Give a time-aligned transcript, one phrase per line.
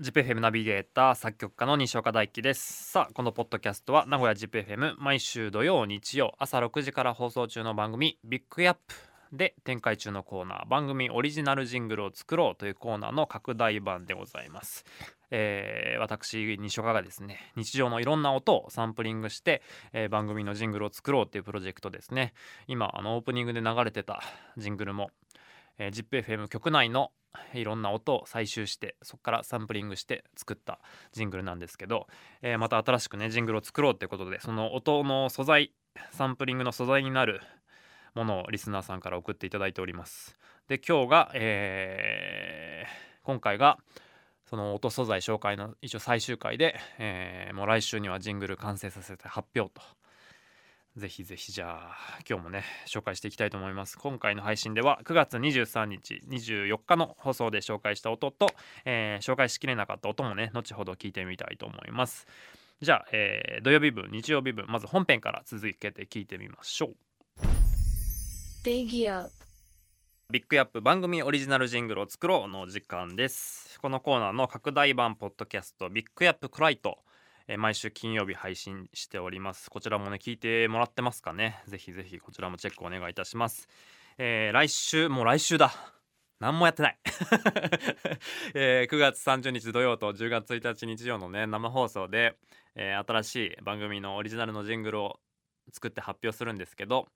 [0.00, 2.90] ZIPFM ナビゲーター作曲家の西岡大樹です。
[2.90, 8.94] さあこのポッドキャストは名古屋 ZIPFM 毎週土曜日曜朝6時から放送中の番組ビッグアップ
[9.30, 14.86] で展開中のコーナー番組オリジナルジングルを作ろうというコーナーの拡大版でございます、
[15.30, 19.60] えー私西岡がですね日常のいろんな音をサンプリングして、
[19.92, 22.32] えー番組のジングルを作ろうというプロジェクトですね。
[22.68, 24.22] 今あのオープニングで流れてた
[24.56, 25.10] ジングルも、
[25.76, 27.10] えー、ZIPFM 局内の
[27.54, 30.80] いろんな音を採集してそこからサンプリングして作った
[31.12, 32.06] ジングルなんですけど、
[32.42, 35.72] えーまた新しくねジングルを作ろうということでその音の素材
[36.12, 37.40] サンプリングの素材になる
[38.14, 40.36] ものをリスナーさんから送っていただいております。
[40.68, 43.78] で今日が、えー今回が
[44.46, 49.82] その音素材紹介の一応最終回で、えーもう来週にはジングル完成させて発表と
[50.96, 53.96] ぜひぜひじゃあ今日もね紹介していきたいと思います。
[53.96, 58.48] 今回の配信では9月23日24日の放送で紹介した音と、
[58.84, 62.26] えー紹介しきれなかった音もね後ほど聞いてみたいと思います。
[62.80, 66.96] じゃあ、えー土曜日分日曜日分まず本編から続けて聞いてみましょう。
[68.64, 69.30] Big Up
[70.30, 73.80] ビッグアップ番組オリジナルジングルを作ろうの時間です。
[73.80, 76.98] このコーナーの拡大版ポッドキャストビッグアップクライト
[77.50, 79.70] えー毎週金曜日配信しております。
[79.70, 81.60] こちらもね聞いてもらってますかね。
[81.66, 83.66] ぜひぜひこちらもチェックお願いいたします、
[84.18, 85.72] えー来週もう来週だ。
[86.38, 86.98] 何もやってない、
[88.54, 92.38] えー9月30日土曜と10月1日日曜のね生放送で、
[92.76, 95.20] えー新しい番組のオリジナルのジングルを
[95.72, 97.08] 作って発表するんですけど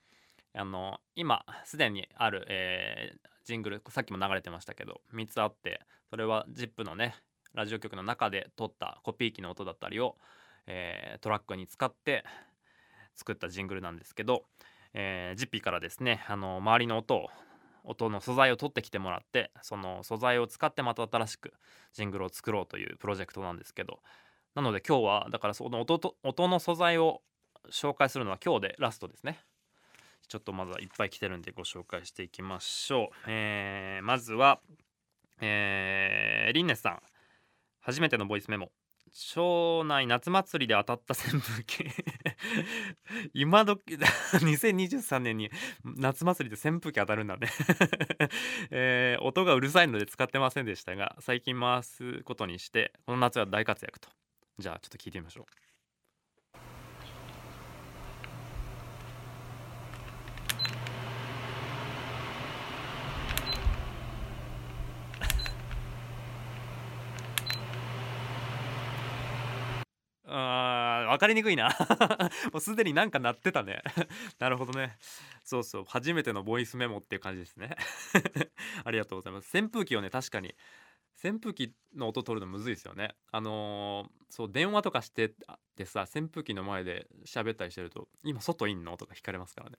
[0.53, 7.15] あの今すでにある、えージングルさっきも流れてましたけど3つあってそれは ZIP のね
[7.55, 10.17] ラジオ局の中で撮ったコピー機の音だったりを、
[10.67, 12.25] えートラックに使って
[13.15, 14.43] 作ったジングルなんですけど、
[14.93, 17.29] えー、ZIP からですねあの周りの音を
[17.85, 21.53] 音の素材を取ってきてもらってその素材を使ってまた新しく
[21.93, 24.01] ジングルを作ろうというプロジェクトなんですけど
[24.55, 27.21] なので今日はだからその音と音の素材を
[27.71, 29.39] 紹介するのは今日でラストですね。
[30.29, 34.59] ちょっとまずはいっぱい来てるんでご紹介していきましょう、えーまずは
[35.41, 37.03] えー、リンネさん。
[37.85, 38.71] 初めてのボイスメモ。
[39.13, 41.85] 町内夏祭りで当たった扇風機
[43.33, 45.51] 今どき2023年に
[45.85, 47.47] 夏祭りで扇風機当たるんだね、
[48.73, 54.09] えー音がうるさいので使ってませんでしたが最近回すことにしてこの夏は大活躍と。
[54.59, 55.65] じゃあちょっと聞いてみましょう
[70.37, 71.69] あー分かりにくいな。
[72.53, 73.83] もうすでになんか鳴ってたね。
[74.39, 74.99] なるほどね。
[75.45, 75.85] そうそう。
[75.87, 77.77] 初めてのボイスメモっていう感じですね。
[78.85, 79.57] ありがとうございます。
[79.57, 80.55] 扇風機をね確かに。
[81.25, 83.15] 扇風機の音取るのむずいですよね。
[83.31, 85.33] あのーそう電話とかして
[85.77, 88.97] てさ扇風機の前で喋ったりしてると今外いんの？
[88.97, 89.77] とか聞かれますからね。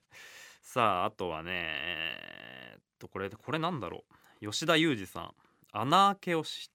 [0.62, 4.06] さああとはねえっとこれこれなんだろ
[4.42, 4.50] う。
[4.50, 5.36] 吉田裕二さん。
[5.74, 6.72] 穴開けをし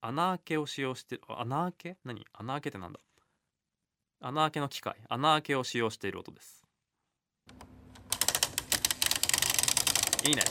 [0.00, 1.96] 穴開けを使用して穴開け？
[2.04, 2.26] 何？
[2.32, 2.98] 穴開けってなんだ？
[4.22, 6.62] 穴開けの機械穴開けを使用している音です。
[10.24, 10.42] いいね。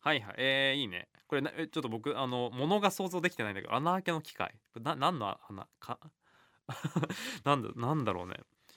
[0.00, 0.34] はいはい。
[0.38, 1.06] えー、いいね。
[1.28, 4.54] これえちょっと僕あの物が想像できてないんだけど穴開けの機械。
[4.82, 5.98] な何の穴か？
[7.44, 8.34] なんだなんだろうね。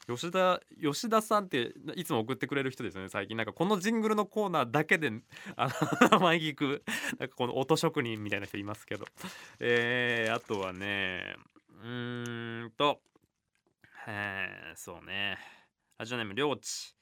[0.07, 3.35] 吉田吉田さんっていつも送ってくれる人ですよね最近。
[3.35, 5.11] なんかこのジングルのコーナーだけで
[5.55, 6.83] あの名 前聞く
[7.17, 9.05] なんかこの音職人みたいな人いますけど。
[9.59, 11.35] えー、あとはね
[11.69, 13.01] うーんと
[14.07, 15.37] えー、そうね。
[15.97, 16.95] ラジオネームりょうち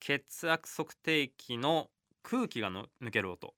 [0.00, 1.90] 血圧測定器の
[2.22, 3.54] 空気がの抜ける音。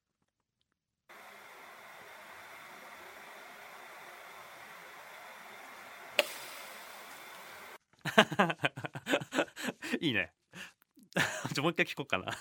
[10.01, 10.33] いいね。
[11.55, 12.33] ちょもう一回聞こうかな。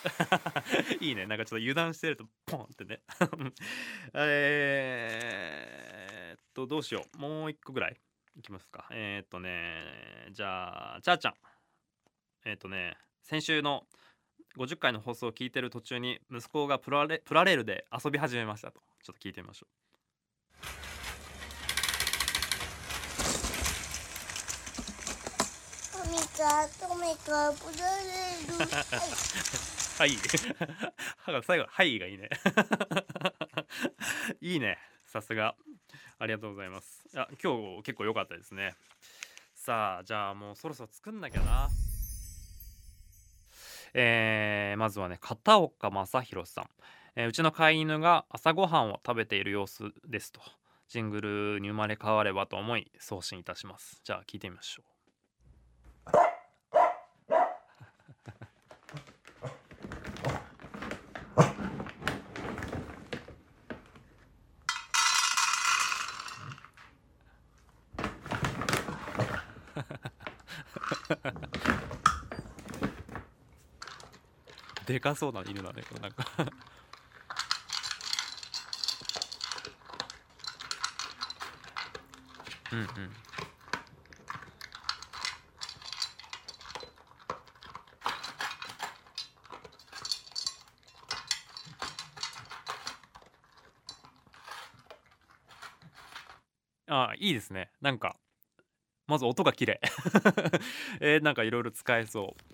[1.00, 1.26] いいね。
[1.26, 3.02] なんかちょっと油断してるとポンってね。
[4.14, 7.18] え、っとどうしよう。
[7.18, 8.00] もう一個ぐらい
[8.36, 8.86] いきますか。
[8.90, 11.34] えー、っとねじゃあチャーちゃん。
[12.44, 13.86] えー、っとね先週の
[14.56, 18.80] 50回の放送を聞いてる途中に息子がプラレプラレールで遊び始めましたと。
[19.02, 19.66] ちょっと聞いてみましょ
[25.92, 28.70] トミカトミカプラレール。
[30.00, 30.16] はい。
[31.44, 32.30] 最後はいがいいね。
[34.40, 34.78] いいね。
[35.06, 35.54] さすが。
[36.18, 37.08] ありがとうございます。
[37.14, 38.74] あ今日結構良かったですね。
[39.54, 41.68] さあじゃあもうそろそろ作んなきゃな
[43.94, 46.68] えー、まずはね片岡正宏さん、
[47.16, 50.40] えーうちの飼い犬が朝ごはんを食べている様子ですと。
[50.88, 54.00] ジングルに生まれ変わればと思い送信いたします。
[54.02, 54.89] じゃあ聞いてみましょう。
[74.86, 76.00] でかそうな犬だねこれ。
[76.00, 76.26] なんか。
[82.72, 82.86] うんうん。
[96.88, 97.70] あいいですね。
[97.80, 98.16] なんか
[99.10, 99.80] まず音が綺麗。
[101.00, 102.49] えー、なんかいろいろ使えそう。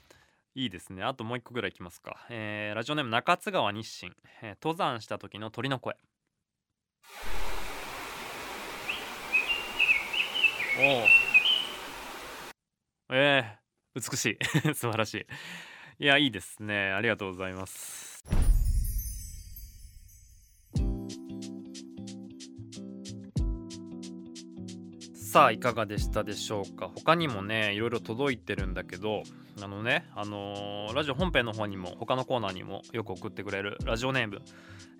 [0.57, 1.03] いいですね。
[1.03, 4.11] あともう一個ぐらいいきますか、えー、ラジオネーム中津川日清、
[4.41, 5.99] えー登山した時の鳥の声。
[13.11, 14.73] おおえー、美しい。
[14.75, 15.27] 素晴らし
[16.01, 16.05] い。
[16.05, 16.91] いやいいですね。
[16.93, 18.25] ありがとうございます。
[25.15, 26.89] さあいかがでしたでしょうか。
[26.89, 29.23] 他にもねいろいろ届いてるんだけど
[29.63, 34.43] あのねあのーラジオ本編の方にも他のコーナーにもよく送ってくれるラジオネーム、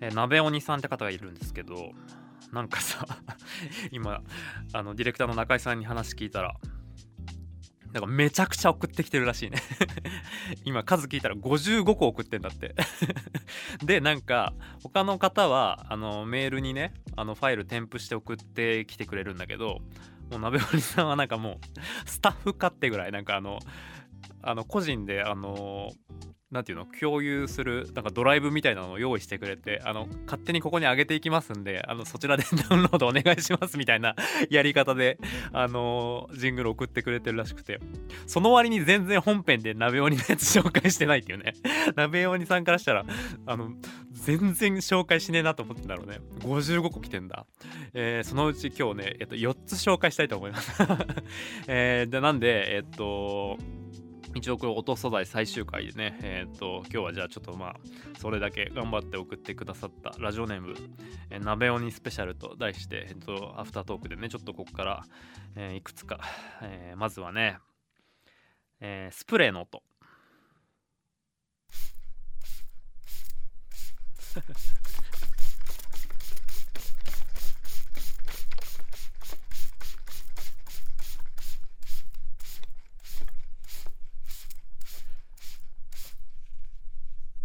[0.01, 1.91] えー鍋鬼さんって方がいるんですけど
[2.51, 3.05] なんかさ
[3.91, 4.21] 今
[4.73, 6.55] あのディレクターの中井さんに話聞いたら
[7.93, 9.59] なんかめちゃくちゃ送ってきてるらしいね。
[10.65, 12.75] 今数聞いたら55個送ってんだって。
[13.83, 19.79] でなんか他の方はあのメールにねあのファイル添付して送ってきてくれるんだけど
[20.29, 23.59] もう鍋堀さんはなんかもうスタッフかってぐらいなんかあの
[24.47, 25.91] あの個人であの
[26.51, 34.15] なていうの共有するなんかドライブみたいなのを用意してくれてあの勝手にここに上げていきますんであのそちらで ダウンロードお願いしますみたいな
[34.49, 35.19] やり方で
[35.51, 37.79] あのジングル送ってくれてるらしくて。
[38.25, 41.53] その割に全然本編で鍋鬼のやつ紹介してないっていうね。
[41.95, 43.05] 鍋鬼さんからしたら
[43.45, 43.71] あの
[44.11, 46.19] 全然紹介しねえなと思ってんだろうね。
[46.39, 47.45] 55個来てんだ、
[47.93, 50.71] えーそのうち今日ね、えっと、4つ紹介したいと思います、
[51.67, 53.57] えーでなんでえっと
[54.37, 56.17] 一応これ音素材最終回でね。
[56.21, 57.75] えっと今日はじゃあちょっとまあ
[58.19, 60.75] それだけ頑張って送ってくださったラジオネーム
[61.31, 65.03] 「え鍋鬼スペシャル」と題して、えっと、アフタートークでねちょっとここから、
[65.55, 66.19] えーいくつか、
[66.61, 67.57] えーまずはね、
[68.79, 69.81] えースプレーの音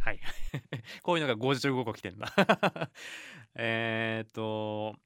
[0.01, 0.21] はい
[1.13, 2.33] こういうのが55個来てんだ
[3.55, 4.97] えっと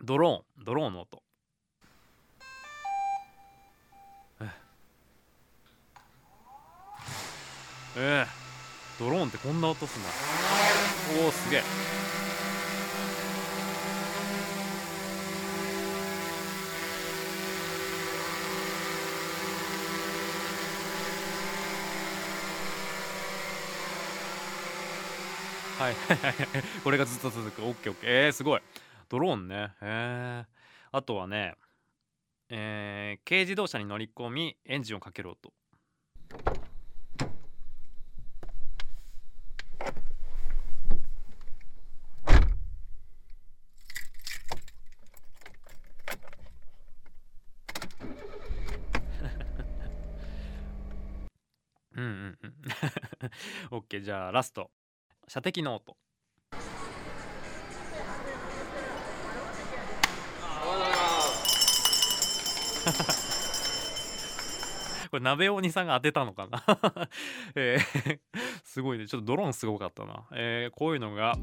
[0.00, 1.24] ドローンドローンの音。
[7.98, 8.30] ええ
[9.00, 10.08] ドローンってこんな音すんな
[11.24, 12.03] おおすげえ。
[25.78, 25.94] はい。
[26.84, 27.62] これがずっと続く。
[27.64, 28.26] オッケーオッケー。
[28.26, 28.60] えー、すごい。
[29.08, 29.74] ドローンね。
[29.82, 30.46] へえ
[30.92, 31.56] あとはね
[32.48, 35.52] えー、軽自動車に乗り込みエンジンをかける音
[51.96, 52.54] うんうんうん。
[53.76, 54.00] オッケー。
[54.02, 54.70] じゃあラスト。
[55.34, 55.96] 射的の音
[65.10, 66.62] これ鍋鬼さんが当てたのかな、
[67.56, 68.18] えー
[68.64, 69.06] すごいね。
[69.06, 71.36] ちょっとドローンすごかったな、えーこういうのが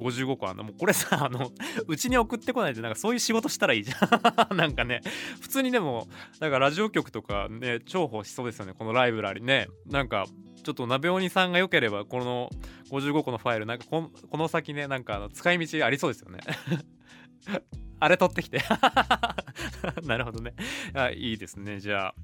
[0.00, 0.64] 55個あんの。
[0.64, 1.50] もうこれさ あの
[1.86, 4.56] うちに送ってこないでなんかそういう仕事したらいいじゃん。
[4.56, 5.00] なんかね
[5.40, 6.08] 普通にでも
[6.40, 8.74] なんかラジオ局とかね重宝しそうですよね。
[8.74, 9.68] このライブラリね。
[9.86, 10.26] なんか
[10.62, 12.50] ちょっと鍋鬼さんが良ければこの
[12.90, 16.40] 55個のファイルなんかここの先ねなんかあの使い道ありそうですよね。
[18.00, 18.60] あれ取ってきて。
[20.04, 20.54] なるほどね。
[20.94, 21.80] あいいですね。
[21.80, 22.14] じゃあ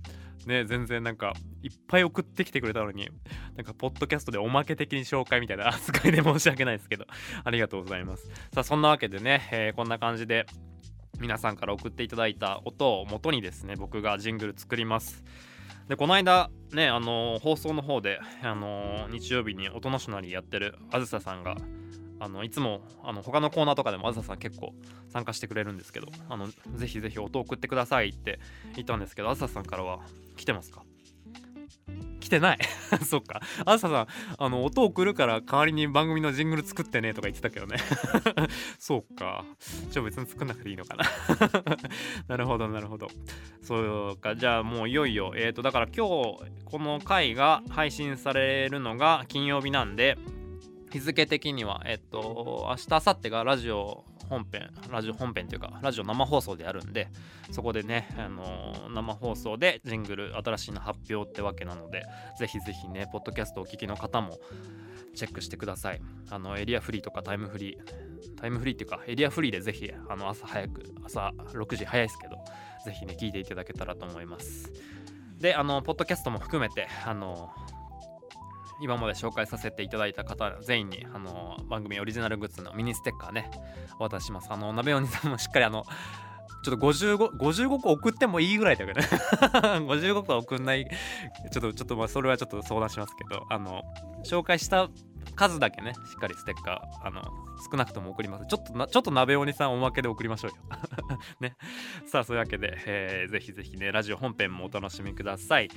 [0.47, 3.09] ね全然なんかいっぱい送ってきてくれたのに
[3.57, 7.07] なんかポッドキャストでおまけ的に紹介みたいな 扱いで申し訳ないですけど
[7.43, 8.26] ありがとうございます。
[8.53, 10.47] さあそんなわけでね、えーこんな感じで
[11.21, 15.25] 皆さんから送っていただいた音を元にですね僕がジングル作ります。
[15.88, 21.57] でこの間ねあのー放送の方で、あのー日曜日に音のしなりやってるあずささんが
[22.21, 24.73] あのいつもあの他のコーナーとかでもあずささん結構
[25.12, 28.38] 参加してくれるんですけどあのぜひぜひ音送ってくださいって
[28.76, 30.00] 言ったんですけどあずささんからは
[30.37, 30.83] 来てますか？
[32.25, 32.59] 来てない。
[33.05, 33.43] そっか。
[33.67, 34.07] あずささん
[34.38, 37.76] あの音送るから代わりに番組のジングル作ってねとか言ってたけどね。
[38.79, 39.45] そうか。
[39.91, 41.05] じゃあ別に作んなくていいのかな。
[42.26, 43.09] なるほどなるほど。
[43.62, 44.37] そうか。
[44.37, 45.35] じゃあもういよいよ。
[45.37, 50.17] えっ、とだから今日この回が配信されるのが金曜日なんで
[50.91, 57.09] 日付的にはえっ、と明日明後日がラジオ本編ラジオ本編というかラジオ生放送でやるんで
[57.50, 62.04] そこでね、あのー生放送でジングル新しいの発表ってわけなので
[62.38, 64.38] ぜひぜひねポッドキャストお聞きの方も
[65.14, 66.00] チェックしてください。
[66.31, 72.37] あのエリアフリーとかタイムフリータイムフリーっていうかエリアフリーでぜひあの朝早く朝6時早いですけど
[72.85, 74.73] ぜひね聞いていただけたらと思います。
[75.38, 77.50] であのポッドキャストも含めてあの
[78.85, 83.50] 今まで紹介させていただいた方全員にあの番組オリジナルグッズのミニステッカーね
[83.99, 84.49] お渡しします。
[84.50, 85.85] あの鍋鬼さんもしっかりあの
[86.64, 89.07] ちょっと 55, 55個送ってもいいぐらいだけどね。
[89.88, 90.87] 55個は送んない
[91.50, 93.83] ちょっとちょっとまあそれはちょっと相談しますけどあの
[94.23, 94.91] 紹介した
[95.33, 97.23] 数だけねしっかりステッカーあの
[97.71, 98.47] 少なくとも送ります。
[98.47, 100.57] ちょっとなちょっと鍋鬼さんおまけで送りましょうよ。
[101.40, 101.57] ね。
[102.07, 105.71] さあそういうわけで、えーぜひぜひねラジオ本編もお楽しみください。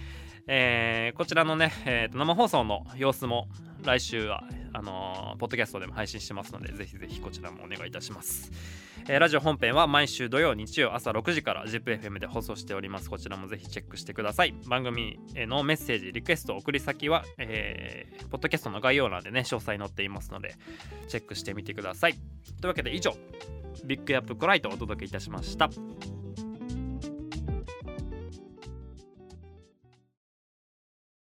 [0.48, 3.48] えーこちらのね、えーと生放送の様子も
[3.84, 8.52] 来週はあのーポッドキャストでも配信してますのでぜひぜひこちらもお願いいたします、
[9.10, 13.10] えーラジオ本編は毎週土曜日曜朝6時から ZIPFM で放送しております。
[13.10, 14.54] こちらもぜひチェックしてください。
[14.68, 20.56] 番組へのメッセージリクエスト送り先は、えーポッドキャストの概要欄でね詳細載っていますので
[21.08, 22.14] チェックしてみてください。
[22.14, 22.20] とい
[22.64, 23.14] うわけで以上
[23.86, 25.70] ビッグアップコライトをお届けいたしました。